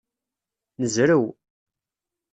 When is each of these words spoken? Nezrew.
Nezrew. 0.81 1.25